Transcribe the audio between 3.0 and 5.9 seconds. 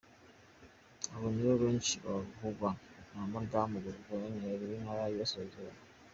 na madamu Guverineri w’Intara y’Iburasirazuba.